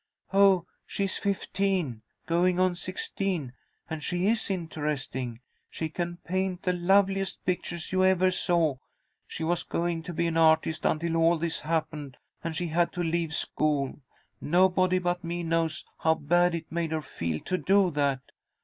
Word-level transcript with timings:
"Oh, 0.33 0.65
she's 0.87 1.19
fifteen, 1.19 2.01
going 2.25 2.59
on 2.59 2.73
sixteen, 2.75 3.53
and 3.87 4.03
she 4.03 4.25
is 4.25 4.49
interesting. 4.49 5.41
She 5.69 5.89
can 5.89 6.17
paint 6.25 6.63
the 6.63 6.73
loveliest 6.73 7.45
pictures 7.45 7.91
you 7.91 8.03
ever 8.03 8.31
saw. 8.31 8.77
She 9.27 9.43
was 9.43 9.61
going 9.61 10.01
to 10.01 10.11
be 10.11 10.25
an 10.25 10.37
artist 10.37 10.85
until 10.85 11.17
all 11.17 11.37
this 11.37 11.59
happened, 11.59 12.17
and 12.43 12.55
she 12.55 12.69
had 12.69 12.91
to 12.93 13.03
leave 13.03 13.35
school. 13.35 13.99
Nobody 14.41 14.97
but 14.97 15.23
me 15.23 15.43
knows 15.43 15.85
how 15.99 16.15
bad 16.15 16.55
it 16.55 16.71
made 16.71 16.93
her 16.93 17.03
feel 17.03 17.39
to 17.41 17.59
do 17.59 17.91
that. 17.91 18.21